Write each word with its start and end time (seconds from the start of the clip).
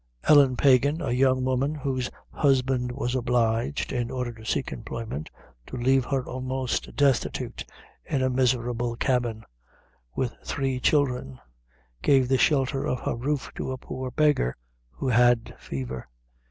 "'Ellen 0.23 0.57
Pagan, 0.57 0.99
a 0.99 1.11
young 1.11 1.43
woman, 1.45 1.75
whose 1.75 2.09
husband 2.31 2.91
was 2.91 3.13
obliged, 3.13 3.93
in 3.93 4.09
order 4.09 4.31
to 4.33 4.43
seek 4.43 4.71
employment, 4.71 5.29
to 5.67 5.77
leave 5.77 6.05
her 6.05 6.25
almost 6.25 6.95
destitute 6.95 7.63
in 8.03 8.23
a 8.23 8.29
miserable 8.31 8.95
cabin, 8.95 9.43
with 10.15 10.33
three 10.43 10.79
children, 10.79 11.39
gave 12.01 12.27
the 12.27 12.39
shelter 12.39 12.83
of 12.87 13.01
her 13.01 13.15
roof 13.15 13.51
to 13.53 13.71
a 13.71 13.77
poor 13.77 14.09
beggar 14.09 14.57
who 14.89 15.07
had 15.07 15.53
fever. 15.59 16.09